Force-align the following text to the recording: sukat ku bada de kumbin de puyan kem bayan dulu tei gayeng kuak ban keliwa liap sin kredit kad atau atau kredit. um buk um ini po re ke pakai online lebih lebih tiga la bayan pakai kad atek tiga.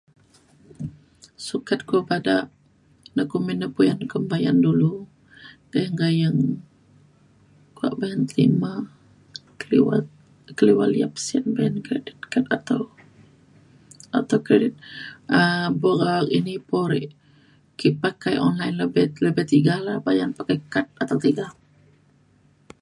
sukat 1.47 1.79
ku 1.89 1.97
bada 2.09 2.37
de 3.15 3.23
kumbin 3.31 3.61
de 3.61 3.67
puyan 3.75 3.99
kem 4.11 4.23
bayan 4.31 4.57
dulu 4.65 4.93
tei 5.71 5.87
gayeng 5.99 6.39
kuak 7.77 7.93
ban 7.99 8.19
keliwa 10.59 10.85
liap 10.93 11.13
sin 11.25 11.43
kredit 11.85 12.17
kad 12.31 12.45
atau 12.57 12.81
atau 14.19 14.37
kredit. 14.47 14.73
um 15.39 15.69
buk 15.81 15.99
um 16.13 16.25
ini 16.37 16.53
po 16.69 16.79
re 16.91 17.01
ke 17.79 17.87
pakai 18.03 18.35
online 18.47 18.75
lebih 18.81 19.07
lebih 19.25 19.45
tiga 19.53 19.75
la 19.85 19.93
bayan 20.07 20.29
pakai 20.37 20.57
kad 20.73 20.85
atek 21.01 21.19
tiga. 21.25 21.47